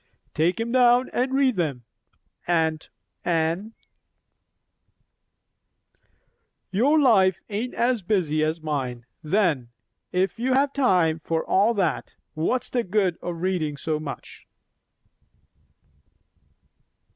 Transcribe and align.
"Take 0.33 0.59
'em 0.59 0.71
down 0.71 1.11
and 1.13 1.31
read 1.31 1.57
them, 1.57 1.83
aunt 2.47 2.89
Anne." 3.23 3.75
"Your 6.71 6.99
life 6.99 7.37
ain't 7.51 7.75
as 7.75 8.01
busy 8.01 8.43
as 8.43 8.61
mine, 8.63 9.05
then, 9.21 9.69
if 10.11 10.39
you 10.39 10.53
have 10.53 10.73
time 10.73 11.19
for 11.19 11.45
all 11.45 11.75
that. 11.75 12.15
What's 12.33 12.71
the 12.71 12.83
good 12.83 13.19
o' 13.21 13.29
readin' 13.29 13.77
so 13.77 13.99
much?" 13.99 14.47